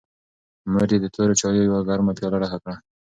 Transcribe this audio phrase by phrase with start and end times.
[0.71, 2.75] مور یې د تورو چایو یوه ګرمه پیاله ډکه کړه.